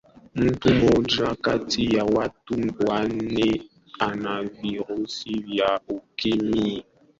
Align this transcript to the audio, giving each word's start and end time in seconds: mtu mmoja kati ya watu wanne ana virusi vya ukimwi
mtu 0.35 0.73
mmoja 0.73 1.35
kati 1.35 1.95
ya 1.95 2.05
watu 2.05 2.55
wanne 2.87 3.63
ana 3.99 4.43
virusi 4.43 5.29
vya 5.29 5.79
ukimwi 5.87 6.83